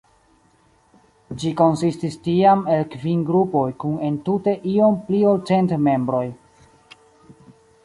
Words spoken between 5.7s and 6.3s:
membroj.